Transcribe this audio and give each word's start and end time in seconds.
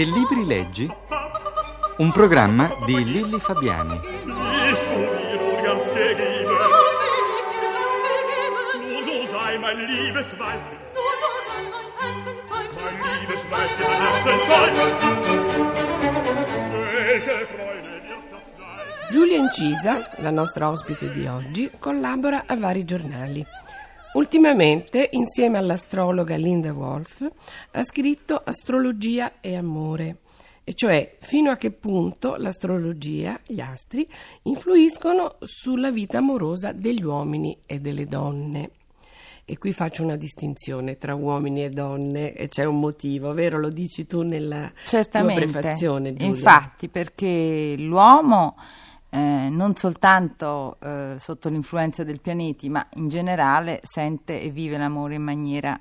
Che 0.00 0.06
libri 0.06 0.46
leggi? 0.46 0.90
Un 1.98 2.10
programma 2.10 2.70
di 2.86 3.04
Lilli 3.04 3.38
Fabiani. 3.38 4.00
Sein? 10.22 10.60
Giulia 19.10 19.36
Incisa, 19.36 20.08
la 20.16 20.30
nostra 20.30 20.70
ospite 20.70 21.10
di 21.10 21.26
oggi, 21.26 21.70
collabora 21.78 22.44
a 22.46 22.56
vari 22.56 22.86
giornali. 22.86 23.46
Ultimamente, 24.12 25.08
insieme 25.12 25.56
all'astrologa 25.56 26.34
Linda 26.36 26.72
Wolf, 26.72 27.24
ha 27.70 27.84
scritto 27.84 28.40
Astrologia 28.42 29.34
e 29.40 29.54
amore, 29.54 30.16
e 30.64 30.74
cioè 30.74 31.16
fino 31.20 31.52
a 31.52 31.56
che 31.56 31.70
punto 31.70 32.34
l'astrologia, 32.34 33.38
gli 33.46 33.60
astri, 33.60 34.06
influiscono 34.42 35.36
sulla 35.42 35.92
vita 35.92 36.18
amorosa 36.18 36.72
degli 36.72 37.04
uomini 37.04 37.56
e 37.64 37.78
delle 37.78 38.06
donne. 38.06 38.70
E 39.44 39.58
qui 39.58 39.72
faccio 39.72 40.02
una 40.02 40.16
distinzione 40.16 40.96
tra 40.96 41.14
uomini 41.14 41.64
e 41.64 41.70
donne 41.70 42.34
e 42.34 42.48
c'è 42.48 42.64
un 42.64 42.80
motivo, 42.80 43.32
vero? 43.32 43.58
Lo 43.58 43.70
dici 43.70 44.06
tu 44.06 44.22
nella 44.22 44.72
Certamente, 44.84 45.44
tua 45.44 45.52
prefazione, 45.52 46.12
Giulia. 46.12 46.26
infatti, 46.26 46.88
perché 46.88 47.74
l'uomo 47.78 48.56
eh, 49.10 49.48
non 49.50 49.74
soltanto 49.74 50.78
eh, 50.80 51.16
sotto 51.18 51.48
l'influenza 51.48 52.04
del 52.04 52.20
pianeti, 52.20 52.68
ma 52.68 52.86
in 52.94 53.08
generale 53.08 53.80
sente 53.82 54.40
e 54.40 54.50
vive 54.50 54.78
l'amore 54.78 55.16
in, 55.16 55.22
maniera, 55.22 55.78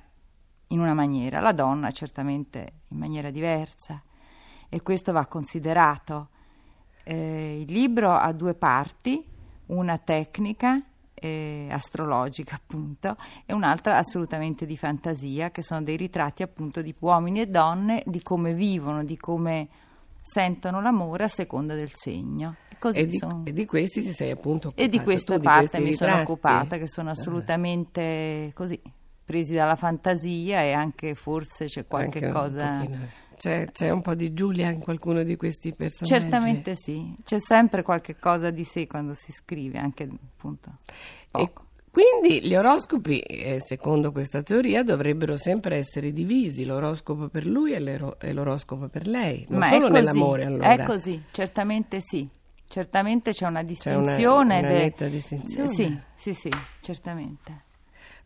in 0.68 0.80
una 0.80 0.94
maniera, 0.94 1.40
la 1.40 1.52
donna 1.52 1.92
certamente 1.92 2.74
in 2.88 2.98
maniera 2.98 3.30
diversa 3.30 4.02
e 4.68 4.82
questo 4.82 5.12
va 5.12 5.28
considerato. 5.28 6.30
Eh, 7.04 7.62
il 7.62 7.72
libro 7.72 8.12
ha 8.12 8.32
due 8.34 8.56
parti, 8.56 9.24
una 9.68 9.98
tecnica 10.00 10.82
eh, 11.14 11.68
astrologica 11.70 12.56
appunto 12.56 13.16
e 13.46 13.54
un'altra 13.54 13.98
assolutamente 13.98 14.66
di 14.66 14.78
fantasia 14.78 15.52
che 15.52 15.62
sono 15.62 15.84
dei 15.84 15.98
ritratti 15.98 16.44
appunto 16.44 16.82
di 16.82 16.96
uomini 17.00 17.42
e 17.42 17.48
donne 17.48 18.04
di 18.06 18.22
come 18.24 18.54
vivono, 18.54 19.04
di 19.04 19.18
come 19.18 19.68
sentono 20.22 20.82
l'amore 20.82 21.26
a 21.26 21.28
seconda 21.28 21.76
del 21.76 21.92
segno. 21.94 22.56
E 22.80 22.82
così 22.82 23.00
E 23.00 23.06
di, 23.08 23.18
sono- 23.18 23.42
e 23.46 23.52
di 23.52 23.66
questi 23.66 24.02
ti 24.02 24.14
sei 24.14 24.32
appunto 24.32 24.70
occupata 24.70 24.82
e 24.86 24.90
di 24.90 25.00
questa 25.04 25.34
tu, 25.34 25.40
di 25.40 25.46
parte 25.46 25.68
questi 25.68 25.82
mi 25.82 25.94
sono 25.94 26.10
ritratti? 26.12 26.32
occupata, 26.32 26.78
che 26.78 26.88
sono 26.88 27.10
Ah. 27.10 27.12
assolutamente 27.12 28.52
così, 28.56 28.82
presi 29.26 29.54
dalla 29.54 29.76
fantasia 29.76 30.62
e 30.64 30.72
anche 30.72 31.14
forse 31.14 31.66
c'è 31.66 31.86
qualche 31.86 32.26
Anche 32.26 32.30
cosa... 32.32 32.88
C'è, 33.40 33.72
c'è 33.72 33.90
un 33.90 34.02
po' 34.02 34.16
di 34.16 34.34
Giulia 34.34 34.70
in 34.70 34.82
qualcuno 34.82 35.24
di 35.24 35.38
questi 35.38 35.74
personaggi? 35.74 36.20
Certamente 36.20 36.76
sì, 36.76 37.16
c'è 37.24 37.40
sempre 37.40 37.84
qualche 37.84 38.18
cosa 38.18 38.50
di 38.50 38.66
sé 38.66 38.86
quando 38.86 39.14
si 39.14 39.32
scrive, 39.32 39.78
anche 39.78 40.04
appunto 40.04 40.70
E 40.88 41.28
poco. 41.32 41.68
quindi 41.90 42.46
gli 42.46 42.54
oroscopi, 42.54 43.20
eh, 43.22 43.62
secondo 43.62 44.12
questa 44.12 44.42
teoria, 44.44 44.84
dovrebbero 44.84 45.38
sempre 45.38 45.78
essere 45.78 46.12
divisi, 46.12 46.66
l'oroscopo 46.66 47.30
per 47.30 47.46
lui 47.46 47.72
e, 47.72 47.78
e 48.20 48.34
l'oroscopo 48.34 48.90
per 48.90 49.08
lei, 49.08 49.46
non 49.48 49.60
Ma 49.60 49.70
solo 49.70 49.88
è 49.88 49.90
così, 49.90 50.04
nell'amore 50.04 50.44
allora. 50.44 50.74
È 50.74 50.84
così, 50.84 51.24
certamente 51.32 52.02
sì. 52.02 52.28
Certamente 52.70 53.32
c'è 53.32 53.48
una 53.48 53.64
C'è 53.64 53.96
una- 53.96 54.04
distinzione. 54.06 54.60
una 54.60 54.68
netta 54.70 55.08
distinzione. 55.08 55.68
Sì, 55.68 56.00
sì, 56.14 56.34
sì, 56.36 56.50
certamente. 56.82 57.64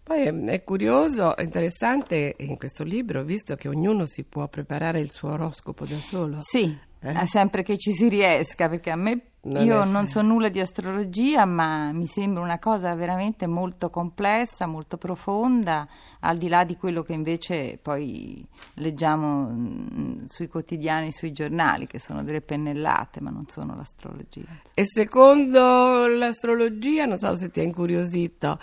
Poi 0.03 0.21
è, 0.23 0.33
è 0.33 0.63
curioso, 0.65 1.33
interessante 1.39 2.35
in 2.39 2.57
questo 2.57 2.83
libro, 2.83 3.23
visto 3.23 3.55
che 3.55 3.69
ognuno 3.69 4.05
si 4.05 4.25
può 4.25 4.49
preparare 4.49 4.99
il 4.99 5.11
suo 5.11 5.31
oroscopo 5.31 5.85
da 5.85 5.97
solo. 6.01 6.39
Sì, 6.41 6.77
eh, 6.99 7.25
sempre 7.25 7.63
che 7.63 7.77
ci 7.77 7.93
si 7.93 8.09
riesca, 8.09 8.67
perché 8.67 8.91
a 8.91 8.97
me 8.97 9.21
Non 9.45 9.65
io 9.65 9.81
è 9.81 9.85
non 9.85 10.07
so 10.07 10.21
nulla 10.21 10.47
di 10.47 10.61
astrologia, 10.61 11.43
ma 11.43 11.91
mi 11.91 12.07
sembra 12.07 12.41
una 12.41 12.59
cosa 12.59 12.95
veramente 12.95 13.45
molto 13.45 13.89
complessa, 13.89 14.67
molto 14.67 14.95
profonda, 14.95 15.85
al 16.21 16.37
di 16.37 16.47
là 16.47 16.63
di 16.63 16.77
quello 16.77 17.01
che 17.01 17.11
invece 17.11 17.77
poi 17.81 18.45
leggiamo 18.75 19.49
mm, 19.51 20.25
sui 20.27 20.47
quotidiani, 20.47 21.11
sui 21.11 21.33
giornali, 21.33 21.87
che 21.87 21.99
sono 21.99 22.23
delle 22.23 22.39
pennellate, 22.39 23.19
ma 23.19 23.31
non 23.31 23.45
sono 23.47 23.75
l'astrologia. 23.75 24.47
E 24.73 24.85
secondo 24.85 26.07
l'astrologia, 26.07 27.05
non 27.05 27.17
so 27.17 27.35
se 27.35 27.49
ti 27.49 27.59
ha 27.59 27.63
incuriosito, 27.63 28.57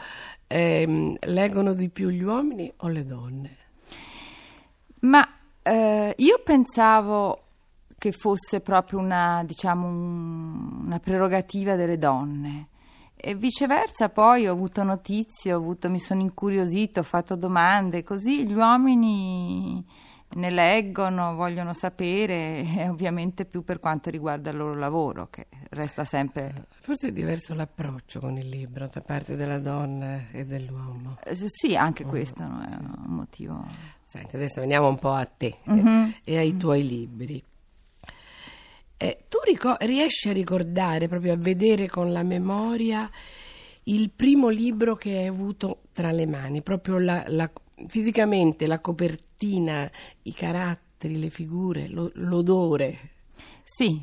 ehm, 0.46 1.16
leggono 1.20 1.74
di 1.74 1.90
più 1.90 2.08
gli 2.08 2.22
uomini 2.22 2.72
o 2.78 2.88
le 2.88 3.04
donne? 3.04 3.56
Ma 5.00 5.28
eh, 5.60 6.14
io 6.16 6.40
pensavo 6.42 7.42
che 8.00 8.12
fosse 8.12 8.60
proprio 8.62 8.98
una, 8.98 9.42
diciamo, 9.44 9.86
un- 9.86 10.84
una 10.86 10.98
prerogativa 11.00 11.76
delle 11.76 11.98
donne. 11.98 12.68
E 13.14 13.34
viceversa, 13.34 14.08
poi 14.08 14.48
ho 14.48 14.52
avuto 14.52 14.82
notizie, 14.82 15.52
ho 15.52 15.58
avuto- 15.58 15.90
mi 15.90 16.00
sono 16.00 16.22
incuriosito, 16.22 17.00
ho 17.00 17.02
fatto 17.02 17.36
domande, 17.36 18.02
così 18.02 18.46
gli 18.46 18.54
uomini 18.54 19.84
ne 20.32 20.48
leggono, 20.50 21.34
vogliono 21.34 21.74
sapere, 21.74 22.60
e 22.62 22.88
ovviamente 22.88 23.44
più 23.44 23.64
per 23.64 23.78
quanto 23.80 24.08
riguarda 24.08 24.48
il 24.48 24.56
loro 24.56 24.76
lavoro, 24.76 25.26
che 25.28 25.48
resta 25.68 26.04
sempre. 26.06 26.68
Forse 26.80 27.08
è 27.08 27.12
diverso 27.12 27.52
l'approccio 27.52 28.18
con 28.20 28.38
il 28.38 28.48
libro 28.48 28.88
da 28.90 29.02
parte 29.02 29.36
della 29.36 29.58
donna 29.58 30.30
e 30.32 30.46
dell'uomo. 30.46 31.18
eh, 31.22 31.34
sì, 31.34 31.76
anche 31.76 32.06
questo 32.06 32.46
no, 32.46 32.62
è 32.62 32.74
un 32.78 33.14
motivo. 33.14 33.66
Senti, 34.04 34.36
adesso 34.36 34.60
veniamo 34.62 34.88
un 34.88 34.98
po' 34.98 35.12
a 35.12 35.26
te 35.26 35.58
Mhm. 35.64 36.14
e 36.24 36.38
ai 36.38 36.56
tuoi 36.56 36.86
libri. 36.88 37.44
Eh, 39.02 39.24
tu 39.30 39.38
ricor- 39.46 39.82
riesci 39.82 40.28
a 40.28 40.32
ricordare, 40.34 41.08
proprio 41.08 41.32
a 41.32 41.36
vedere 41.38 41.88
con 41.88 42.12
la 42.12 42.22
memoria, 42.22 43.10
il 43.84 44.10
primo 44.10 44.48
libro 44.50 44.94
che 44.94 45.16
hai 45.16 45.26
avuto 45.26 45.84
tra 45.94 46.10
le 46.12 46.26
mani, 46.26 46.60
proprio 46.60 46.98
la- 46.98 47.24
la- 47.28 47.50
fisicamente 47.86 48.66
la 48.66 48.78
copertina, 48.78 49.90
i 50.24 50.34
caratteri, 50.34 51.18
le 51.18 51.30
figure, 51.30 51.88
lo- 51.88 52.10
l'odore. 52.16 52.98
Sì, 53.64 53.98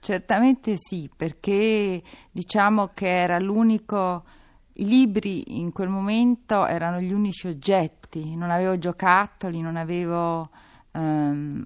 certamente 0.00 0.72
sì, 0.76 1.08
perché 1.16 2.02
diciamo 2.32 2.88
che 2.94 3.06
era 3.08 3.38
l'unico, 3.38 4.24
i 4.72 4.86
libri 4.86 5.56
in 5.60 5.70
quel 5.70 5.88
momento 5.88 6.66
erano 6.66 7.00
gli 7.00 7.12
unici 7.12 7.46
oggetti, 7.46 8.34
non 8.34 8.50
avevo 8.50 8.76
giocattoli, 8.76 9.60
non 9.60 9.76
avevo 9.76 10.50
ehm, 10.94 11.64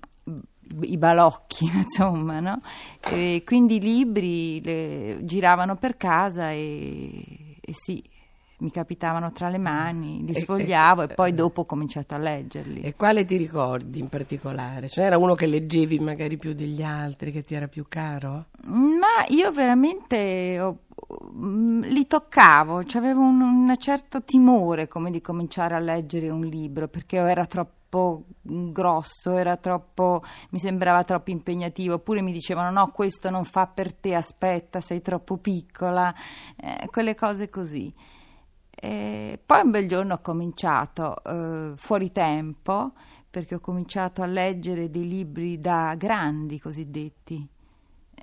i 0.82 0.96
balocchi, 0.98 1.66
insomma, 1.74 2.40
no? 2.40 2.60
E 3.00 3.42
quindi 3.44 3.76
i 3.76 3.80
libri 3.80 4.62
le- 4.62 5.18
giravano 5.22 5.76
per 5.76 5.96
casa 5.96 6.50
e, 6.50 7.56
e 7.60 7.72
sì, 7.72 8.02
mi 8.58 8.70
capitavano 8.70 9.32
tra 9.32 9.48
le 9.50 9.58
mani, 9.58 10.24
li 10.24 10.32
E- 10.32 10.40
sfogliavo 10.40 11.02
e 11.02 11.04
e- 11.10 11.14
poi 11.14 11.34
dopo 11.34 11.60
ho 11.62 11.64
cominciato 11.66 12.14
a 12.14 12.18
leggerli. 12.18 12.80
E 12.80 12.94
quale 12.94 13.24
ti 13.24 13.36
ricordi 13.36 13.98
in 14.00 14.08
particolare? 14.08 14.88
Ce 14.88 15.00
n'era 15.02 15.18
uno 15.18 15.34
che 15.34 15.46
leggevi 15.46 15.98
magari 15.98 16.36
più 16.38 16.54
degli 16.54 16.82
altri, 16.82 17.32
che 17.32 17.42
ti 17.42 17.54
era 17.54 17.68
più 17.68 17.84
caro? 17.88 18.46
Ma 18.64 19.24
io 19.28 19.52
veramente 19.52 20.58
ho- 20.58 20.78
mm, 21.34 21.82
li 21.82 22.06
toccavo, 22.06 22.82
avevo 22.94 23.20
un, 23.20 23.40
un 23.42 23.74
certo 23.78 24.22
timore 24.22 24.88
come 24.88 25.10
di 25.10 25.20
cominciare 25.20 25.74
a 25.74 25.78
leggere 25.78 26.30
un 26.30 26.44
libro 26.46 26.88
perché 26.88 27.18
era 27.18 27.44
troppo 27.44 27.74
grosso, 28.42 29.36
era 29.36 29.56
troppo, 29.56 30.22
mi 30.50 30.58
sembrava 30.58 31.04
troppo 31.04 31.30
impegnativo, 31.30 31.94
oppure 31.94 32.22
mi 32.22 32.32
dicevano 32.32 32.70
no, 32.70 32.90
questo 32.90 33.30
non 33.30 33.44
fa 33.44 33.66
per 33.66 33.94
te, 33.94 34.14
aspetta, 34.14 34.80
sei 34.80 35.00
troppo 35.00 35.38
piccola, 35.38 36.14
eh, 36.56 36.86
quelle 36.90 37.14
cose 37.14 37.48
così. 37.48 37.92
E 38.78 39.40
poi 39.44 39.62
un 39.62 39.70
bel 39.70 39.88
giorno 39.88 40.14
ho 40.14 40.20
cominciato 40.20 41.22
eh, 41.24 41.72
fuori 41.76 42.12
tempo 42.12 42.92
perché 43.30 43.54
ho 43.54 43.60
cominciato 43.60 44.22
a 44.22 44.26
leggere 44.26 44.90
dei 44.90 45.08
libri 45.08 45.60
da 45.60 45.94
grandi 45.96 46.60
cosiddetti. 46.60 47.55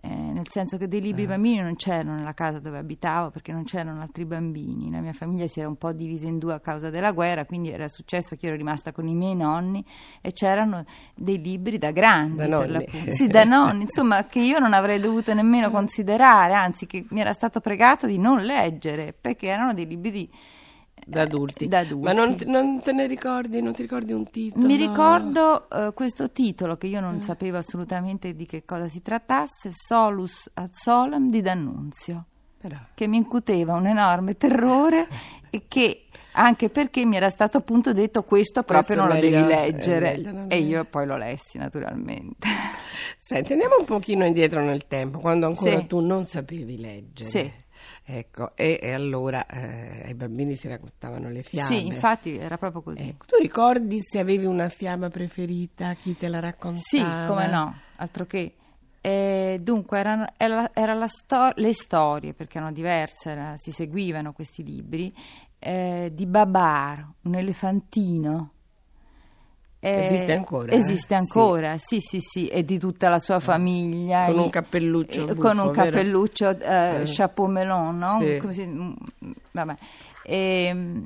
Eh, 0.06 0.10
nel 0.10 0.50
senso 0.50 0.76
che 0.76 0.90
dei 0.90 1.00
libri 1.00 1.26
bambini 1.26 1.62
non 1.62 1.78
c'erano 1.78 2.16
nella 2.16 2.34
casa 2.34 2.60
dove 2.60 2.78
abitavo 2.78 3.30
perché 3.30 3.54
non 3.54 3.64
c'erano 3.64 4.02
altri 4.02 4.26
bambini. 4.26 4.92
La 4.92 5.00
mia 5.00 5.14
famiglia 5.14 5.48
si 5.48 5.62
era 5.62 5.70
un 5.70 5.78
po' 5.78 5.94
divisa 5.94 6.28
in 6.28 6.40
due 6.40 6.54
a 6.54 6.60
causa 6.60 6.90
della 6.90 7.14
guerra, 7.14 7.46
quindi 7.46 7.70
era 7.70 7.88
successo 7.88 8.36
che 8.36 8.42
io 8.42 8.48
ero 8.50 8.58
rimasta 8.58 8.92
con 8.92 9.08
i 9.08 9.16
miei 9.16 9.34
nonni 9.34 9.82
e 10.20 10.34
c'erano 10.34 10.84
dei 11.16 11.42
libri 11.42 11.78
da 11.78 11.92
grandi. 11.92 12.36
Da 12.36 12.48
nonni. 12.48 12.72
l'appunto. 12.74 13.12
Sì, 13.14 13.28
da 13.28 13.46
nonni, 13.46 13.84
insomma, 13.88 14.26
che 14.26 14.40
io 14.40 14.60
non 14.60 14.74
avrei 14.74 15.00
dovuto 15.00 15.34
nemmeno 15.34 15.72
considerare, 15.72 16.54
anzi, 16.54 16.86
che 16.86 17.06
mi 17.12 17.22
era 17.22 17.32
stato 17.32 17.62
pregato 17.62 18.06
di 18.06 18.18
non 18.18 18.44
leggere 18.44 19.14
perché 19.14 19.48
erano 19.48 19.74
dei 19.74 19.88
libri 19.88 20.12
di. 20.12 20.30
Da 21.06 21.20
eh, 21.20 21.24
adulti. 21.24 21.68
da 21.68 21.80
adulti. 21.80 22.04
Ma 22.06 22.14
non, 22.14 22.36
te- 22.36 22.46
non 22.46 22.80
te 22.82 22.92
ne 22.92 23.08
ricordi? 23.08 23.62
Non 23.62 23.74
ti 23.74 23.82
ricordi 23.82 24.14
un 24.14 24.30
titolo? 24.30 24.66
Mi 24.66 24.76
ricordo 24.76 25.70
eh, 25.70 25.92
questo 25.94 26.32
titolo 26.32 26.78
che 26.78 26.88
io 26.88 27.00
non 27.00 27.22
sapevo 27.22 27.58
assolutamente 27.58 28.34
di 28.34 28.46
che 28.46 28.64
cosa 28.66 28.88
si 28.88 29.02
trattasse, 29.02 29.70
Solus 29.74 30.50
ad 30.54 30.70
Solem 30.74 31.30
di 31.30 31.42
D'Annunzio, 31.42 32.26
Però. 32.58 32.78
che 32.94 33.08
mi 33.08 33.18
incuteva 33.18 33.74
un 33.74 33.88
enorme 33.88 34.36
terrore 34.38 35.08
e 35.50 35.64
che 35.68 36.06
Anche 36.36 36.70
perché 36.70 37.06
mi 37.06 37.16
era 37.16 37.30
stato 37.30 37.58
appunto 37.60 37.94
detto 37.94 38.24
questo 38.24 38.64
proprio 38.64 38.96
non 38.96 39.08
lo 39.08 39.14
meglio- 39.14 39.30
devi 39.42 39.52
è 39.52 39.66
leggere. 39.70 40.18
meglio 40.18 40.46
E 40.50 40.58
io 40.62 40.84
poi 40.86 41.06
lo 41.06 41.16
lessi 41.16 41.60
naturalmente. 41.60 42.48
Senti, 43.20 43.52
andiamo 43.54 43.76
un 43.78 43.86
pochino 43.86 44.26
indietro 44.26 44.64
nel 44.64 44.88
tempo, 44.88 45.20
quando 45.20 45.46
ancora 45.46 45.78
Sì. 45.78 45.86
tu 45.86 46.00
non 46.00 46.26
sapevi 46.26 46.80
leggere. 46.80 47.30
Sì. 47.30 47.52
Ecco, 48.06 48.52
e, 48.56 48.80
e 48.82 48.92
allora 48.92 49.46
eh, 49.46 50.04
ai 50.06 50.14
bambini 50.14 50.56
si 50.56 50.68
raccontavano 50.68 51.30
le 51.30 51.42
fiabe. 51.42 51.74
Sì, 51.74 51.86
infatti 51.86 52.38
era 52.38 52.58
proprio 52.58 52.82
così. 52.82 53.00
Ecco, 53.00 53.26
tu 53.28 53.38
ricordi 53.42 54.00
se 54.02 54.20
avevi 54.20 54.46
una 54.46 54.68
fiaba 54.68 55.10
preferita, 55.10 55.94
chi 55.94 56.18
te 56.18 56.28
la 56.28 56.40
raccontava? 56.42 56.82
Sì, 56.84 57.00
come 57.00 57.48
no, 57.48 57.74
altro 57.98 58.26
che. 58.26 58.56
Eh, 59.00 59.60
dunque, 59.62 60.00
erano, 60.00 60.28
era, 60.38 60.72
era 60.74 60.94
la 60.94 61.08
sto- 61.08 61.52
le 61.56 61.74
storie, 61.74 62.34
perché 62.34 62.58
erano 62.58 62.72
diverse, 62.74 63.32
era- 63.32 63.54
si 63.58 63.72
seguivano 63.72 64.34
questi 64.34 64.64
libri, 64.64 65.14
eh, 65.60 66.12
di 66.14 66.26
Babar, 66.26 67.06
un 67.24 67.36
elefantino. 67.36 68.53
Eh, 69.86 70.00
Esiste 70.00 70.32
ancora, 70.32 70.72
eh? 70.72 70.78
Esiste 70.78 71.14
ancora, 71.14 71.78
sì, 71.78 72.00
sì, 72.00 72.22
sì, 72.22 72.48
e 72.48 72.64
di 72.64 72.80
tutta 72.80 73.10
la 73.10 73.20
sua 73.20 73.42
famiglia. 73.42 74.28
Con 74.28 74.40
un 74.40 74.50
cappelluccio 74.50 75.24
eh, 75.24 75.34
buffo, 75.34 75.48
Con 75.50 75.58
un 75.58 75.72
cappelluccio, 75.72 76.58
eh, 76.58 77.02
Eh. 77.02 77.04
chapeau 77.06 77.50
melon, 77.50 77.98
no? 77.98 78.18
Sì. 78.22 78.38
Così, 78.38 78.66
mm, 78.66 78.92
vabbè. 79.52 79.76
E, 80.24 81.04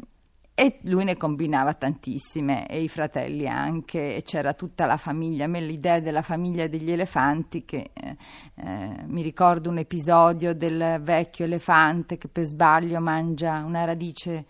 e 0.54 0.78
lui 0.84 1.06
ne 1.06 1.18
combinava 1.18 1.74
tantissime, 1.74 2.68
e 2.68 2.84
i 2.84 2.88
fratelli 2.88 3.48
anche, 3.48 4.16
e 4.18 4.22
c'era 4.22 4.54
tutta 4.54 4.86
la 4.86 4.98
famiglia. 4.98 5.46
A 5.46 5.48
me 5.48 5.60
l'idea 5.60 6.00
della 6.00 6.22
famiglia 6.22 6.68
degli 6.68 6.92
elefanti, 6.92 7.66
che 7.66 7.90
eh, 7.92 8.16
eh, 8.58 8.90
mi 9.08 9.24
ricordo 9.24 9.72
un 9.72 9.80
episodio 9.80 10.54
del 10.54 11.00
vecchio 11.02 11.46
elefante 11.46 12.20
che 12.20 12.28
per 12.28 12.44
sbaglio 12.44 13.00
mangia 13.00 13.64
una 13.66 13.86
radice 13.86 14.46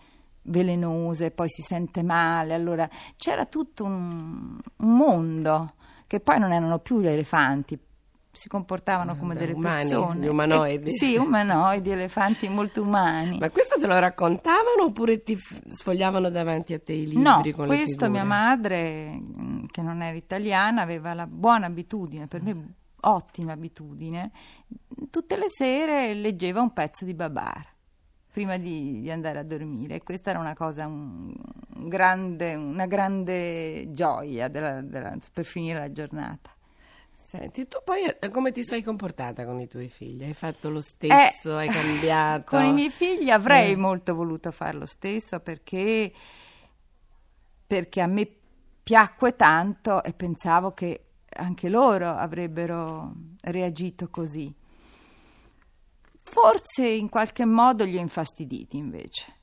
velenosa 0.48 1.24
e 1.24 1.30
poi 1.30 1.48
si 1.48 1.62
sente 1.62 2.02
male. 2.02 2.54
Allora 2.54 2.88
c'era 3.16 3.46
tutto 3.46 3.84
un, 3.84 4.58
un 4.76 4.96
mondo 4.96 5.74
che 6.06 6.20
poi 6.20 6.38
non 6.38 6.52
erano 6.52 6.78
più 6.78 7.00
gli 7.00 7.06
elefanti. 7.06 7.78
Si 8.30 8.48
comportavano 8.48 9.16
come 9.16 9.34
beh, 9.34 9.40
delle 9.40 9.52
umani, 9.52 9.88
persone. 9.88 10.20
gli 10.20 10.28
umanoidi. 10.28 10.90
Eh, 10.90 10.92
sì, 10.92 11.16
umanoidi, 11.16 11.90
elefanti 11.90 12.48
molto 12.48 12.82
umani. 12.82 13.38
Ma 13.38 13.50
questo 13.50 13.78
te 13.80 13.86
lo 13.86 13.98
raccontavano 13.98 14.84
oppure 14.84 15.22
ti 15.22 15.34
f- 15.34 15.60
sfogliavano 15.66 16.30
davanti 16.30 16.72
a 16.72 16.78
te 16.78 16.92
i 16.92 17.06
libri 17.06 17.22
No, 17.22 17.42
con 17.52 17.66
le 17.66 17.76
questo 17.76 18.08
mia 18.08 18.24
madre, 18.24 19.20
che 19.70 19.82
non 19.82 20.02
era 20.02 20.16
italiana, 20.16 20.82
aveva 20.82 21.14
la 21.14 21.26
buona 21.26 21.66
abitudine, 21.66 22.28
per 22.28 22.42
me 22.42 22.74
ottima 23.00 23.52
abitudine, 23.52 24.30
tutte 25.10 25.36
le 25.36 25.48
sere 25.48 26.14
leggeva 26.14 26.60
un 26.60 26.72
pezzo 26.72 27.04
di 27.04 27.14
Babar 27.14 27.76
prima 28.30 28.56
di, 28.58 29.00
di 29.00 29.10
andare 29.10 29.38
a 29.38 29.42
dormire. 29.42 30.02
Questa 30.02 30.30
era 30.30 30.38
una 30.38 30.54
cosa, 30.54 30.86
un- 30.86 31.34
un 31.76 31.88
grande- 31.88 32.54
una 32.54 32.86
grande 32.86 33.86
gioia 33.92 34.48
della- 34.48 34.80
della- 34.82 35.16
per 35.32 35.44
finire 35.44 35.78
la 35.78 35.92
giornata. 35.92 36.50
Senti, 37.14 37.68
tu 37.68 37.78
poi 37.84 38.04
eh, 38.06 38.30
come 38.30 38.52
ti 38.52 38.64
sei 38.64 38.82
comportata 38.82 39.44
con 39.44 39.60
i 39.60 39.68
tuoi 39.68 39.88
figli? 39.88 40.22
Hai 40.24 40.32
fatto 40.34 40.70
lo 40.70 40.80
stesso? 40.80 41.56
hai 41.56 41.68
cambiato? 41.68 42.40
Eh, 42.40 42.44
Con 42.44 42.64
i 42.64 42.72
miei 42.72 42.90
figli 42.90 43.30
avrei 43.30 43.72
Eh. 43.72 43.76
molto 43.76 44.14
voluto 44.14 44.50
fare 44.50 44.78
lo 44.78 44.86
stesso 44.86 45.40
perché, 45.40 46.12
perché 47.66 48.00
a 48.00 48.06
me 48.06 48.26
piacque 48.82 49.36
tanto 49.36 50.02
e 50.02 50.12
pensavo 50.14 50.72
che 50.72 51.02
anche 51.30 51.68
loro 51.68 52.08
avrebbero 52.08 53.12
reagito 53.42 54.08
così. 54.08 54.52
Forse 56.30 56.86
in 56.86 57.08
qualche 57.08 57.44
modo 57.46 57.84
li 57.84 57.96
ho 57.96 58.00
infastiditi 58.00 58.76
invece. 58.76 59.36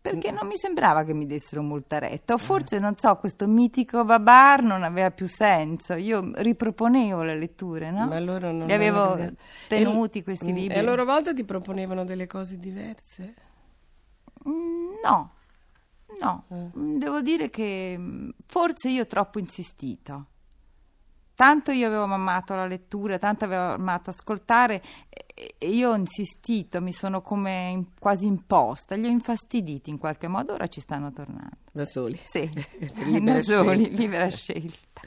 Perché 0.00 0.30
non 0.30 0.46
mi 0.46 0.56
sembrava 0.56 1.04
che 1.04 1.12
mi 1.12 1.26
dessero 1.26 1.60
molta 1.62 1.98
retta, 1.98 2.34
o 2.34 2.38
forse 2.38 2.78
non 2.78 2.96
so, 2.96 3.16
questo 3.16 3.46
mitico 3.46 4.04
Babar 4.04 4.62
non 4.62 4.82
aveva 4.82 5.10
più 5.10 5.26
senso. 5.26 5.94
Io 5.94 6.30
riproponevo 6.34 7.22
le 7.22 7.36
letture, 7.36 7.90
no? 7.90 8.06
Ma 8.06 8.18
loro 8.18 8.50
non 8.50 8.66
Li 8.66 8.72
avevo 8.72 9.16
capito. 9.16 9.42
tenuti 9.68 10.22
questi 10.22 10.50
mm, 10.52 10.54
libri. 10.54 10.76
E 10.76 10.78
a 10.78 10.82
loro 10.82 11.04
volta 11.04 11.34
ti 11.34 11.44
proponevano 11.44 12.04
delle 12.04 12.26
cose 12.26 12.58
diverse? 12.58 13.34
Mm, 14.48 14.86
No, 15.02 15.30
no, 16.20 16.44
Eh. 16.48 16.70
Mm, 16.78 16.96
devo 16.98 17.20
dire 17.20 17.50
che 17.50 17.94
mm, 17.98 18.30
forse 18.46 18.88
io 18.88 19.02
ho 19.02 19.06
troppo 19.06 19.38
insistito. 19.38 20.26
Tanto 21.34 21.70
io 21.70 21.86
avevo 21.86 22.04
amato 22.04 22.54
la 22.54 22.66
lettura, 22.66 23.18
tanto 23.18 23.44
avevo 23.44 23.74
amato 23.74 24.10
ascoltare 24.10 24.82
e 25.58 25.68
io 25.70 25.90
ho 25.90 25.94
insistito, 25.94 26.80
mi 26.80 26.92
sono 26.92 27.22
come 27.22 27.68
in- 27.70 27.86
quasi 27.98 28.26
imposta, 28.26 28.96
li 28.96 29.06
ho 29.06 29.10
infastiditi 29.10 29.90
in 29.90 29.98
qualche 29.98 30.26
modo, 30.26 30.54
ora 30.54 30.66
ci 30.66 30.80
stanno 30.80 31.12
tornando. 31.12 31.56
Da 31.70 31.84
soli? 31.84 32.18
Sì, 32.24 32.50
libera 33.04 33.36
da 33.38 33.42
soli, 33.44 33.94
libera 33.94 34.28
scelta. 34.28 35.02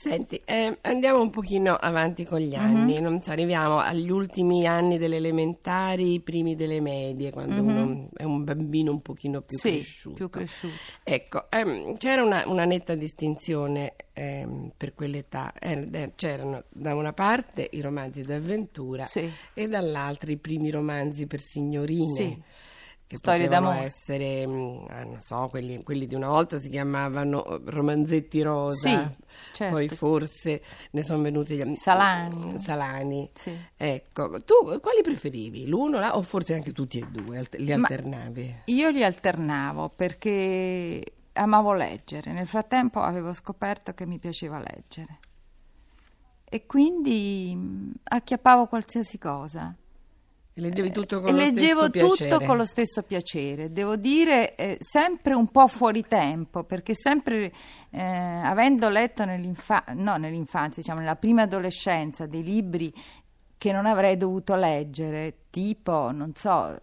Senti, 0.00 0.40
eh, 0.44 0.78
andiamo 0.82 1.20
un 1.20 1.28
pochino 1.30 1.74
avanti 1.74 2.24
con 2.24 2.38
gli 2.38 2.54
anni, 2.54 3.00
non 3.00 3.20
so, 3.20 3.32
arriviamo 3.32 3.78
agli 3.80 4.08
ultimi 4.10 4.64
anni 4.64 4.96
delle 4.96 5.16
elementari, 5.16 6.12
i 6.12 6.20
primi 6.20 6.54
delle 6.54 6.80
medie, 6.80 7.32
quando 7.32 7.60
uno 7.60 8.08
è 8.14 8.22
un 8.22 8.44
bambino 8.44 8.92
un 8.92 9.02
pochino 9.02 9.40
più. 9.40 9.58
Sì, 9.58 9.70
cresciuto. 9.70 10.14
più 10.14 10.30
cresciuto. 10.30 10.74
Ecco, 11.02 11.50
ehm, 11.50 11.96
c'era 11.96 12.22
una, 12.22 12.44
una 12.46 12.64
netta 12.64 12.94
distinzione 12.94 13.94
ehm, 14.12 14.70
per 14.76 14.94
quell'età. 14.94 15.52
Eh, 15.58 16.12
c'erano 16.14 16.62
da 16.68 16.94
una 16.94 17.12
parte 17.12 17.68
i 17.72 17.80
romanzi 17.80 18.22
d'avventura 18.22 19.02
Sì. 19.02 19.28
e 19.52 19.66
dall'altra 19.66 20.30
i 20.30 20.36
primi 20.36 20.70
romanzi 20.70 21.26
per 21.26 21.40
signorine. 21.40 22.14
Sì. 22.14 22.42
Che 23.08 23.16
Storie 23.16 23.48
d'amore. 23.48 23.84
essere, 23.84 24.46
mm, 24.46 24.84
ah, 24.88 25.02
non 25.04 25.20
so, 25.22 25.48
quelli, 25.48 25.82
quelli 25.82 26.06
di 26.06 26.14
una 26.14 26.28
volta 26.28 26.58
si 26.58 26.68
chiamavano 26.68 27.42
eh, 27.46 27.60
romanzetti 27.64 28.42
rosa, 28.42 28.86
Sì, 28.88 29.16
certo. 29.54 29.74
poi 29.74 29.88
forse 29.88 30.62
ne 30.90 31.02
sono 31.02 31.22
venuti 31.22 31.56
gli 31.56 31.74
Salani. 31.74 32.58
Salani. 32.58 33.30
Sì. 33.34 33.56
Ecco, 33.78 34.42
tu 34.44 34.78
quali 34.82 35.00
preferivi? 35.02 35.66
L'uno 35.66 35.98
là, 35.98 36.18
o 36.18 36.22
forse 36.22 36.52
anche 36.52 36.72
tutti 36.72 36.98
e 36.98 37.06
due, 37.10 37.42
li 37.52 37.68
Ma- 37.68 37.86
alternavi? 37.88 38.54
Io 38.66 38.90
li 38.90 39.02
alternavo 39.02 39.88
perché 39.96 41.02
amavo 41.32 41.72
leggere, 41.72 42.32
nel 42.32 42.46
frattempo 42.46 43.00
avevo 43.00 43.32
scoperto 43.32 43.94
che 43.94 44.04
mi 44.04 44.18
piaceva 44.18 44.58
leggere 44.58 45.18
e 46.44 46.66
quindi 46.66 47.54
mh, 47.54 47.92
acchiappavo 48.04 48.66
qualsiasi 48.66 49.16
cosa. 49.18 49.74
E 50.58 50.60
leggevi 50.60 50.90
tutto 50.90 51.20
con 51.20 51.30
lo 51.30 51.36
leggevo 51.36 51.84
stesso 51.84 51.90
piacere? 51.90 52.30
tutto 52.30 52.44
con 52.44 52.56
lo 52.56 52.64
stesso 52.64 53.02
piacere, 53.04 53.70
devo 53.70 53.94
dire 53.94 54.56
eh, 54.56 54.76
sempre 54.80 55.34
un 55.34 55.46
po' 55.52 55.68
fuori 55.68 56.04
tempo, 56.08 56.64
perché 56.64 56.94
sempre 56.96 57.52
eh, 57.90 58.02
avendo 58.02 58.88
letto 58.88 59.24
nell'infa- 59.24 59.84
no, 59.94 60.16
nell'infanzia, 60.16 60.82
diciamo 60.82 60.98
nella 60.98 61.14
prima 61.14 61.42
adolescenza, 61.42 62.26
dei 62.26 62.42
libri 62.42 62.92
che 63.56 63.70
non 63.70 63.86
avrei 63.86 64.16
dovuto 64.16 64.56
leggere, 64.56 65.44
tipo, 65.50 66.10
non 66.10 66.32
so, 66.34 66.80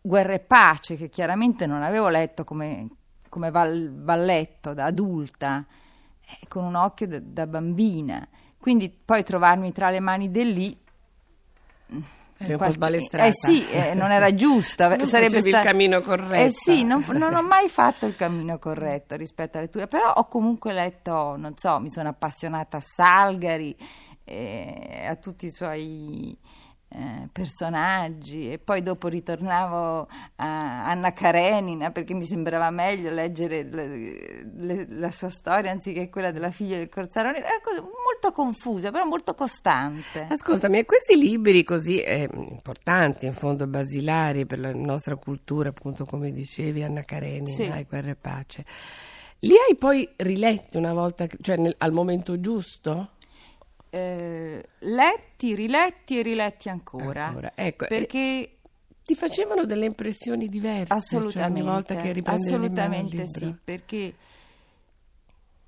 Guerra 0.00 0.32
e 0.32 0.40
Pace, 0.40 0.96
che 0.96 1.10
chiaramente 1.10 1.66
non 1.66 1.82
avevo 1.82 2.08
letto 2.08 2.44
come, 2.44 2.88
come 3.28 3.50
val- 3.50 3.92
valletto 4.02 4.72
da 4.72 4.86
adulta, 4.86 5.66
eh, 6.20 6.46
con 6.48 6.64
un 6.64 6.74
occhio 6.74 7.06
da, 7.06 7.20
da 7.20 7.46
bambina. 7.46 8.26
Quindi 8.58 8.88
poi 8.88 9.22
trovarmi 9.24 9.72
tra 9.72 9.90
le 9.90 10.00
mani 10.00 10.30
del 10.30 10.48
lì 10.48 10.78
Eri 12.40 12.52
un 12.52 12.58
po' 12.58 12.70
sbalestrata. 12.70 13.26
Eh 13.26 13.32
sì, 13.32 13.68
eh, 13.68 13.94
non 13.94 14.12
era 14.12 14.32
giusto. 14.32 14.86
Non 14.86 15.06
sarebbe 15.06 15.40
facevi 15.40 15.50
il 15.50 15.60
cammino 15.60 16.00
corretto. 16.00 16.44
Eh 16.44 16.50
sì, 16.50 16.84
non, 16.84 17.04
non 17.12 17.34
ho 17.34 17.42
mai 17.46 17.68
fatto 17.68 18.06
il 18.06 18.14
cammino 18.14 18.58
corretto 18.58 19.16
rispetto 19.16 19.56
alla 19.56 19.66
lettura, 19.66 19.88
però 19.88 20.12
ho 20.12 20.28
comunque 20.28 20.72
letto, 20.72 21.36
non 21.36 21.56
so, 21.56 21.80
mi 21.80 21.90
sono 21.90 22.08
appassionata 22.08 22.76
a 22.76 22.80
Salgari, 22.80 23.76
eh, 24.22 25.06
a 25.08 25.16
tutti 25.16 25.46
i 25.46 25.50
suoi 25.50 26.38
eh, 26.90 27.28
personaggi 27.30 28.50
e 28.50 28.58
poi 28.58 28.82
dopo 28.82 29.08
ritornavo 29.08 30.08
a 30.36 30.86
Anna 30.86 31.12
Karenina 31.12 31.90
perché 31.90 32.14
mi 32.14 32.24
sembrava 32.24 32.70
meglio 32.70 33.10
leggere 33.10 33.62
le- 33.62 34.46
le- 34.56 34.86
la 34.88 35.10
sua 35.10 35.28
storia 35.28 35.70
anziché 35.70 36.08
quella 36.08 36.30
della 36.30 36.50
figlia 36.50 36.78
del 36.78 36.88
Corsaro 36.88 37.30
Nero. 37.30 37.44
Era 37.44 37.60
cosa 37.62 37.80
molto 37.82 38.32
confusa, 38.32 38.90
però 38.90 39.04
molto 39.04 39.34
costante. 39.34 40.26
Ascoltami, 40.30 40.84
questi 40.86 41.16
libri 41.16 41.62
così 41.62 42.00
eh, 42.00 42.28
importanti, 42.32 43.26
in 43.26 43.34
fondo 43.34 43.66
basilari 43.66 44.46
per 44.46 44.58
la 44.58 44.72
nostra 44.72 45.16
cultura, 45.16 45.68
appunto 45.68 46.04
come 46.06 46.32
dicevi, 46.32 46.82
Anna 46.82 47.04
Karenina, 47.04 47.48
Sì. 47.50 47.62
e 47.64 47.84
Guerra 47.88 48.10
e 48.10 48.16
Pace, 48.16 48.64
li 49.40 49.52
hai 49.52 49.76
poi 49.76 50.08
riletti 50.16 50.78
una 50.78 50.92
volta, 50.94 51.26
cioè 51.42 51.56
nel- 51.58 51.74
al 51.78 51.92
momento 51.92 52.40
giusto? 52.40 53.10
Eh, 53.90 54.64
letti, 54.80 55.54
riletti 55.54 56.18
e 56.18 56.22
riletti 56.22 56.68
ancora. 56.68 57.26
Ancora, 57.26 57.52
ecco, 57.54 57.86
perché 57.86 58.52
Ti 59.04 59.14
facevano 59.14 59.64
delle 59.64 59.86
impressioni 59.86 60.48
diverse? 60.48 60.94
assolutamente, 60.94 61.38
Cioè 61.38 61.50
ogni 61.50 61.62
volta 61.62 61.94
che 61.94 62.12
riprendevi 62.12 62.50
assolutamente 62.50 63.26
sì, 63.26 63.56
perché 63.64 64.14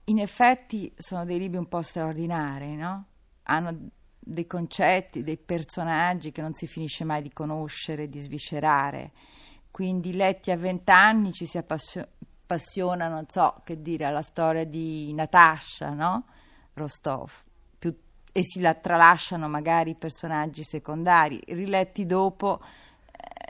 in 0.05 0.19
effetti 0.19 0.93
sono 0.97 1.25
dei 1.25 1.39
libri 1.39 1.57
un 1.59 1.67
po' 1.69 1.83
straordinari, 1.83 2.75
no? 2.77 3.05
Hanno 3.45 3.89
dei 4.19 4.47
concetti, 4.47 5.23
dei 5.23 5.39
personaggi 5.39 6.33
che 6.33 6.43
non 6.43 6.53
si 6.55 6.67
finisce 6.67 7.05
mai 7.05 7.23
di 7.23 7.33
conoscere, 7.33 8.09
di 8.09 8.19
sviscerare. 8.19 9.13
quindi 9.71 10.13
letti 10.13 10.51
a 10.51 10.57
vent'anni 10.57 11.33
ci 11.33 11.47
si 11.47 11.57
appassio- 11.57 12.09
appassiona, 12.43 13.07
non 13.09 13.25
so 13.29 13.55
che 13.65 13.81
dire, 13.81 14.05
alla 14.05 14.21
storia 14.23 14.65
di 14.65 15.15
Natasha, 15.15 15.91
no? 15.95 16.25
Rostov, 16.75 17.31
e 18.33 18.43
si 18.45 18.61
la 18.61 18.75
tralasciano 18.75 19.49
magari 19.49 19.91
i 19.91 19.95
personaggi 19.97 20.63
secondari, 20.65 21.41
riletti 21.49 22.07
dopo 22.07 22.61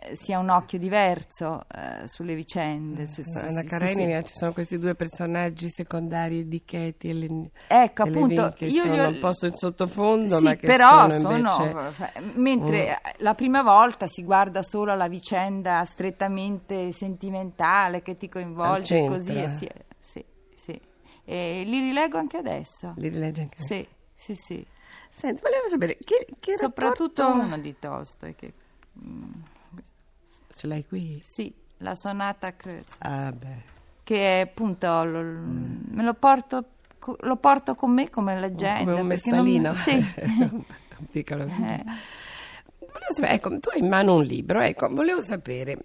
eh, 0.02 0.16
si 0.16 0.32
ha 0.32 0.38
un 0.38 0.48
occhio 0.48 0.78
diverso 0.78 1.64
eh, 1.68 2.06
sulle 2.08 2.34
vicende. 2.34 3.06
se- 3.06 3.22
se- 3.22 3.38
Anna 3.40 3.60
sì, 3.60 3.68
sì, 3.68 3.68
Karenina 3.68 4.22
ci 4.22 4.32
sono 4.34 4.52
questi 4.52 4.78
due 4.78 4.94
personaggi 4.94 5.68
secondari 5.68 6.48
di 6.48 6.62
Katie 6.64 7.10
e 7.10 7.14
Len- 7.14 7.50
Ecco, 7.66 8.04
e 8.04 8.08
appunto, 8.08 8.52
che 8.56 8.64
io 8.66 8.82
sono 8.84 9.04
ho- 9.04 9.08
un 9.08 9.18
po' 9.18 9.28
in 9.42 9.54
sottofondo, 9.54 10.38
Sì, 10.38 10.44
ma 10.44 10.54
che 10.56 10.66
però 10.66 11.08
sono 11.10 11.36
invece... 11.36 11.50
sono- 11.52 11.92
mentre 12.36 13.00
la 13.18 13.34
prima 13.34 13.62
volta 13.62 14.06
si 14.06 14.24
guarda 14.24 14.62
solo 14.62 14.92
alla 14.92 15.08
vicenda 15.08 15.84
strettamente 15.84 16.92
sentimentale 16.92 18.00
che 18.02 18.16
ti 18.16 18.28
coinvolge 18.30 19.06
così 19.06 19.34
e 19.34 19.42
eh. 19.42 19.48
sì, 19.48 19.68
sì, 19.98 20.24
sì. 20.54 20.80
E 21.24 21.62
li 21.64 21.78
rileggo 21.80 22.16
anche 22.18 22.38
adesso. 22.38 22.94
Li 22.96 23.08
rileggi 23.08 23.40
anche 23.42 23.62
Sì, 23.62 23.86
sì, 24.14 24.34
sì. 24.34 24.66
Senti, 25.20 25.42
volevo 25.42 25.68
sapere 25.68 25.98
che, 26.02 26.26
che 26.40 26.56
Soprattutto 26.56 27.22
rapporto- 27.22 27.46
uno 27.46 27.58
di 27.58 27.76
Tolstoi 27.78 28.34
che 28.34 28.52
mm, 29.04 29.30
Ce 30.48 30.66
l'hai 30.66 30.84
qui? 30.86 31.20
sì, 31.24 31.54
la 31.78 31.94
sonata 31.94 32.48
a 32.48 32.52
Kreuz, 32.52 32.86
Ah, 32.98 33.30
beh. 33.32 33.62
che 34.02 34.38
è 34.38 34.40
appunto 34.40 35.04
lo- 35.04 35.22
me 35.22 36.02
lo 36.02 36.14
porto 36.14 36.64
lo 37.20 37.36
porto 37.36 37.74
con 37.74 37.92
me 37.92 38.10
come 38.10 38.38
leggenda 38.38 38.90
Come 38.90 39.00
un 39.00 39.08
perché 39.08 39.30
non- 39.30 39.38
messalino. 39.44 39.74
Sì. 39.74 39.92
un 40.52 41.06
piccolo... 41.10 41.44
Eh. 41.44 41.84
Sapere, 43.08 43.32
ecco, 43.34 43.58
tu 43.58 43.70
hai 43.70 43.78
in 43.80 43.88
mano 43.88 44.14
un 44.16 44.22
libro, 44.24 44.60
ecco, 44.60 44.88
volevo 44.88 45.22
sapere 45.22 45.78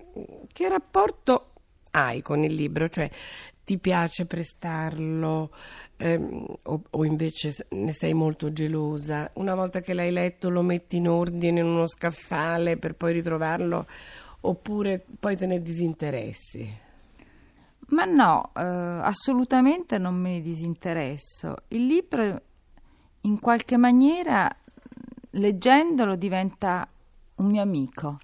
che 0.52 0.68
rapporto 0.70 1.52
hai 1.92 2.22
con 2.22 2.44
il 2.44 2.54
libro, 2.54 2.90
cioè 2.90 3.10
ti 3.66 3.80
piace 3.80 4.26
prestarlo 4.26 5.52
ehm, 5.98 6.46
o, 6.66 6.82
o 6.90 7.04
invece 7.04 7.54
ne 7.72 7.92
sei 7.92 8.14
molto 8.14 8.54
gelosa? 8.54 9.32
Una 9.34 9.56
volta 9.56 9.82
che 9.82 9.94
l'hai 9.94 10.12
letto 10.12 10.50
lo 10.50 10.62
metti 10.62 10.98
in 10.98 11.10
ordine 11.10 11.60
in 11.60 11.66
uno 11.66 11.88
scaffale 11.88 12.78
per 12.78 12.94
poi 12.94 13.14
ritrovarlo 13.14 13.88
oppure 14.42 15.04
poi 15.20 15.36
te 15.36 15.48
ne 15.48 15.62
disinteressi? 15.62 16.84
Ma 17.88 18.06
no, 18.06 18.52
eh, 18.56 18.62
assolutamente 18.62 19.98
non 19.98 20.16
me 20.16 20.34
ne 20.34 20.42
disinteresso. 20.42 21.56
Il 21.70 21.88
libro, 21.88 22.42
in 23.22 23.40
qualche 23.40 23.78
maniera, 23.78 24.50
leggendolo, 25.32 26.16
diventa 26.16 26.88
un 27.36 27.46
mio 27.48 27.62
amico. 27.62 28.18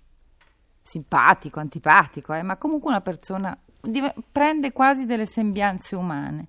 Simpatico, 0.82 1.60
antipatico, 1.60 2.34
eh, 2.34 2.42
ma 2.42 2.58
comunque 2.58 2.90
una 2.90 3.02
persona 3.02 3.58
div- 3.82 4.14
prende 4.32 4.72
quasi 4.72 5.06
delle 5.06 5.26
sembianze 5.26 5.96
umane. 5.96 6.48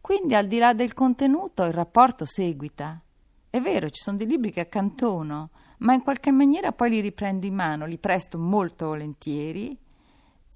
Quindi, 0.00 0.34
al 0.34 0.46
di 0.46 0.58
là 0.58 0.72
del 0.74 0.94
contenuto, 0.94 1.62
il 1.64 1.72
rapporto 1.72 2.24
seguita. 2.26 3.00
È 3.48 3.60
vero, 3.60 3.88
ci 3.90 4.02
sono 4.02 4.16
dei 4.16 4.26
libri 4.26 4.50
che 4.50 4.60
accantono, 4.60 5.50
ma 5.78 5.92
in 5.94 6.02
qualche 6.02 6.30
maniera 6.30 6.72
poi 6.72 6.90
li 6.90 7.00
riprendo 7.00 7.46
in 7.46 7.54
mano, 7.54 7.86
li 7.86 7.98
presto 7.98 8.38
molto 8.38 8.86
volentieri 8.86 9.76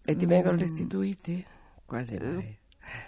E 0.04 0.16
ti 0.16 0.26
vengono 0.26 0.56
restituiti? 0.56 1.44
Quasi 1.84 2.16
mai. 2.18 2.58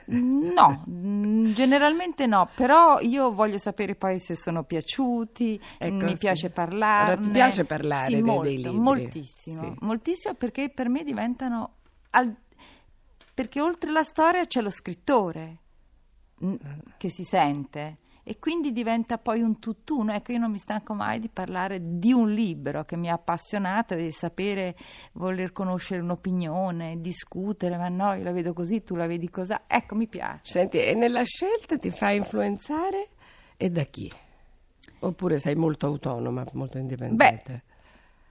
No, 0.06 0.84
mm, 0.88 1.52
generalmente 1.52 2.26
no, 2.26 2.48
però 2.54 2.98
io 3.00 3.32
voglio 3.32 3.58
sapere 3.58 3.94
poi 3.94 4.18
se 4.18 4.34
sono 4.37 4.64
piaciuti, 4.64 5.60
Ecco, 5.78 6.04
mi 6.04 6.12
sì. 6.14 6.18
piace 6.18 6.50
parlarne. 6.50 7.12
Allora, 7.12 7.22
ti 7.22 7.30
piace 7.30 7.64
parlare 7.64 8.06
Sì, 8.06 8.12
dei- 8.14 8.22
molto, 8.22 8.42
dei 8.42 8.56
libri? 8.62 8.78
Moltissimo, 8.78 9.62
Sì. 9.62 9.76
moltissimo 9.80 10.34
perché 10.34 10.70
per 10.70 10.88
me 10.88 11.04
diventano... 11.04 11.75
al- 12.10 12.34
perché 13.38 13.61
oltre 13.61 13.92
la 13.92 14.02
storia 14.02 14.45
c'è 14.47 14.61
lo 14.61 14.68
scrittore 14.68 15.59
mm, 16.45 16.54
che 16.97 17.09
si 17.09 17.23
sente 17.23 17.99
e 18.25 18.40
quindi 18.40 18.73
diventa 18.73 19.16
poi 19.16 19.42
un 19.42 19.61
tutt'uno. 19.61 20.12
Ecco, 20.12 20.33
io 20.33 20.38
non 20.38 20.50
mi 20.50 20.59
stanco 20.59 20.92
mai 20.92 21.21
di 21.21 21.28
parlare 21.28 21.78
di 21.80 22.12
un 22.12 22.33
libro 22.33 22.85
che 22.85 22.97
mi 22.97 23.09
ha 23.09 23.12
appassionato 23.12 23.95
e 23.95 24.02
di 24.02 24.11
sapere, 24.11 24.75
voler 25.12 25.52
conoscere 25.52 26.00
un'opinione, 26.00 27.00
discutere, 27.00 27.76
ma 27.76 27.88
no, 27.88 28.14
io 28.14 28.25
la 28.25 28.33
vedo 28.33 28.52
così, 28.52 28.83
tu 28.83 28.97
la 28.97 29.07
vedi 29.07 29.30
così. 29.30 29.54
Ecco, 29.68 29.95
mi 29.95 30.09
piace. 30.09 30.52
Senti, 30.52 30.80
e 30.80 30.95
nella 30.95 31.23
scelta 31.23 31.78
ti 31.78 31.92
fai 31.92 32.16
influenzare 32.16 33.11
e 33.57 33.71
da 33.71 33.85
chi? 33.85 34.11
Oppure 34.99 35.38
sei 35.38 35.54
molto 35.54 35.87
autonoma, 35.87 36.45
molto 36.54 36.76
indipendente? 36.76 37.62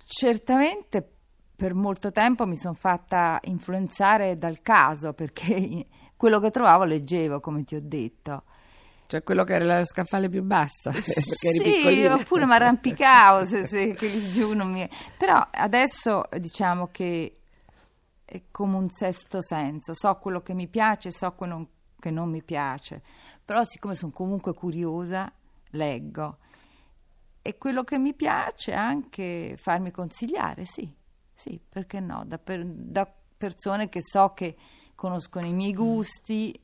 Certamente 0.03 1.16
per 1.57 1.73
molto 1.73 2.11
tempo 2.11 2.45
mi 2.45 2.55
sono 2.55 2.75
fatta 2.75 3.39
influenzare 3.45 4.37
dal 4.37 4.61
caso 4.61 5.13
perché 5.13 5.87
quello 6.15 6.39
che 6.39 6.51
trovavo 6.51 6.83
leggevo, 6.83 7.39
come 7.39 7.63
ti 7.63 7.75
ho 7.75 7.81
detto. 7.81 8.43
Cioè 9.07 9.23
quello 9.23 9.43
che 9.43 9.55
era 9.55 9.65
la 9.65 9.85
scaffale 9.85 10.29
più 10.29 10.43
bassa, 10.43 10.91
sì, 10.99 12.05
oppure 12.05 12.45
mi 12.45 12.53
arrampicavo 12.53 13.45
se, 13.45 13.65
se 13.65 13.95
giù 14.31 14.53
non 14.53 14.69
mi... 14.69 14.87
Però 15.17 15.47
adesso 15.49 16.25
diciamo 16.37 16.89
che 16.91 17.37
è 18.23 18.43
come 18.51 18.75
un 18.75 18.89
sesto 18.89 19.41
senso, 19.41 19.93
so 19.95 20.13
quello 20.17 20.41
che 20.41 20.53
mi 20.53 20.67
piace, 20.67 21.11
so 21.11 21.31
quello 21.31 21.69
che 21.97 22.11
non 22.11 22.29
mi 22.29 22.43
piace, 22.43 23.01
però 23.43 23.63
siccome 23.63 23.95
sono 23.95 24.11
comunque 24.11 24.53
curiosa, 24.53 25.31
leggo. 25.71 26.37
E 27.41 27.57
quello 27.57 27.83
che 27.85 27.97
mi 27.97 28.13
piace 28.13 28.73
è 28.73 28.75
anche 28.75 29.55
farmi 29.57 29.89
consigliare, 29.89 30.65
sì, 30.65 30.93
sì, 31.37 31.59
perché 31.69 31.99
no, 31.99 32.23
da, 32.25 32.39
per- 32.39 32.65
da 32.65 33.09
persone 33.37 33.87
che 33.89 33.99
so 34.01 34.33
che 34.33 34.55
conoscono 34.95 35.45
i 35.45 35.53
miei 35.53 35.73
gusti. 35.73 36.59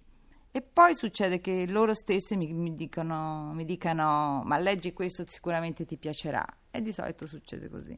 E 0.55 0.61
poi 0.61 0.93
succede 0.95 1.39
che 1.39 1.65
loro 1.67 1.93
stesse 1.93 2.35
mi, 2.35 2.51
mi 2.53 2.75
dicono, 2.75 3.51
mi 3.53 3.65
dicano, 3.65 4.41
ma 4.45 4.57
leggi 4.59 4.93
questo 4.93 5.23
sicuramente 5.27 5.85
ti 5.85 5.97
piacerà. 5.97 6.45
E 6.69 6.81
di 6.81 6.91
solito 6.91 7.25
succede 7.27 7.69
così. 7.69 7.95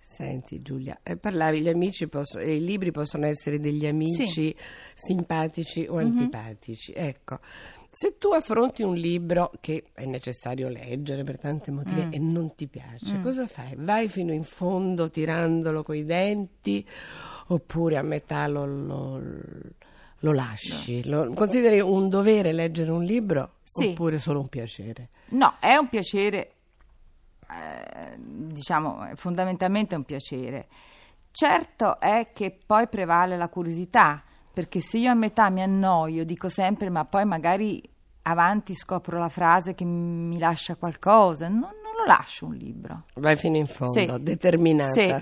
Senti 0.00 0.62
Giulia, 0.62 1.00
eh, 1.02 1.16
parlavi, 1.18 1.60
gli 1.60 1.68
amici 1.68 2.08
possono, 2.08 2.42
e 2.42 2.56
i 2.56 2.64
libri 2.64 2.90
possono 2.90 3.26
essere 3.26 3.58
degli 3.58 3.86
amici 3.86 4.54
simpatici 4.94 5.82
Mhm. 5.82 5.92
o 5.94 5.98
antipatici. 5.98 6.92
Ecco, 6.94 7.40
se 7.90 8.18
tu 8.18 8.30
affronti 8.32 8.82
un 8.82 8.94
libro 8.94 9.50
che 9.60 9.84
è 9.92 10.04
necessario 10.04 10.68
leggere 10.68 11.24
per 11.24 11.38
tanti 11.38 11.70
motivi 11.70 12.04
Mm. 12.06 12.12
e 12.12 12.18
non 12.18 12.54
ti 12.54 12.66
piace, 12.68 13.20
cosa 13.20 13.46
fai? 13.46 13.74
Vai 13.76 14.08
fino 14.08 14.32
in 14.32 14.44
fondo 14.44 15.08
tirandolo 15.10 15.82
coi 15.82 16.04
denti 16.04 16.86
oppure 17.48 17.96
a 17.96 18.02
metà 18.02 18.46
lo, 18.46 18.66
lo- 18.66 19.22
lo 20.18 20.32
lasci? 20.32 21.02
Lo- 21.08 21.32
consideri 21.32 21.80
un 21.80 22.08
dovere 22.08 22.52
leggere 22.52 22.90
un 22.90 23.02
libro 23.04 23.54
Sì. 23.64 23.88
oppure 23.88 24.18
solo 24.18 24.40
un 24.40 24.48
piacere? 24.48 25.08
No, 25.30 25.56
è 25.58 25.74
un 25.76 25.88
piacere, 25.88 26.52
eh, 27.50 28.16
diciamo, 28.18 29.08
fondamentalmente 29.14 29.94
è 29.94 29.98
un 29.98 30.04
piacere. 30.04 30.68
Certo 31.30 32.00
è 32.00 32.30
che 32.32 32.56
poi 32.66 32.88
prevale 32.88 33.36
la 33.36 33.48
curiosità, 33.48 34.22
perché 34.58 34.80
se 34.80 34.98
io 34.98 35.12
a 35.12 35.14
metà 35.14 35.50
mi 35.50 35.62
annoio, 35.62 36.24
dico 36.24 36.48
sempre, 36.48 36.90
ma 36.90 37.04
poi 37.04 37.24
magari 37.24 37.80
avanti 38.22 38.74
scopro 38.74 39.16
la 39.16 39.28
frase 39.28 39.72
che 39.72 39.84
mi 39.84 40.36
lascia 40.36 40.74
qualcosa, 40.74 41.46
non, 41.46 41.60
non 41.60 41.92
lo 41.96 42.04
lascio 42.04 42.46
un 42.46 42.54
libro. 42.56 43.04
Vai 43.14 43.36
fino 43.36 43.56
in 43.56 43.68
fondo, 43.68 43.92
Sì. 44.16 44.20
determinata. 44.20 44.90
Sì, 44.90 45.14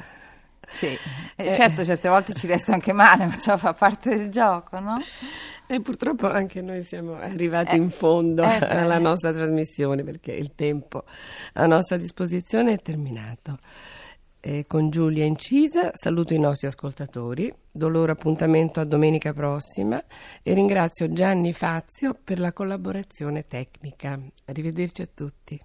sì. 0.67 0.99
Eh, 1.37 1.53
certo, 1.53 1.85
certe 1.85 2.09
volte 2.09 2.33
ci 2.33 2.47
resto 2.47 2.73
anche 2.73 2.95
male, 2.95 3.27
ma 3.27 3.37
ciò 3.39 3.59
fa 3.59 3.75
parte 3.75 4.17
del 4.17 4.31
gioco, 4.31 4.81
no? 4.81 4.99
E 5.67 5.83
purtroppo 5.83 6.31
anche 6.31 6.63
noi 6.63 6.83
siamo 6.83 7.17
arrivati 7.17 7.75
Eh, 7.75 7.79
in 7.79 7.91
fondo 7.91 8.43
eh, 8.43 8.57
alla 8.65 8.99
nostra 8.99 9.35
trasmissione 9.35 10.03
perché 10.03 10.33
il 10.33 10.55
tempo 10.55 11.05
a 11.53 11.67
nostra 11.67 11.99
disposizione 11.99 12.73
è 12.73 12.79
terminato. 12.81 13.59
E 14.49 14.65
con 14.69 14.91
Giulia 14.91 15.25
Incisa 15.25 15.91
saluto 15.93 16.33
i 16.33 16.39
nostri 16.39 16.69
ascoltatori, 16.69 17.53
do 17.69 17.89
loro 17.89 18.13
appuntamento 18.13 18.79
a 18.79 18.85
domenica 18.85 19.33
prossima 19.33 20.01
e 20.41 20.55
ringrazio 20.55 21.13
Gianni 21.13 21.53
Fazio 21.53 22.15
per 22.15 22.39
la 22.39 22.53
collaborazione 22.53 23.49
tecnica. 23.49 24.17
Arrivederci 24.45 25.03
a 25.03 25.09
tutti. 25.13 25.61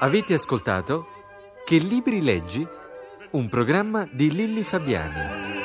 Avete 0.00 0.34
ascoltato 0.34 1.18
Che 1.70 1.78
libri 1.78 2.20
leggi? 2.20 2.66
Un 3.30 3.48
programma 3.48 4.04
di 4.10 4.28
Lilli 4.32 4.64
Fabiani. 4.64 5.59